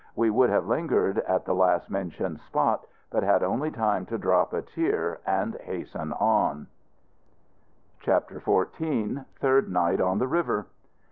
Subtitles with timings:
[0.15, 4.51] We would have lingered at the last mentioned spot, but had only time to drop
[4.51, 6.65] a tear and hasten on.
[7.99, 9.23] CHAPTER XIV.
[9.35, 10.65] THIRD NIGHT ON THE RIVER.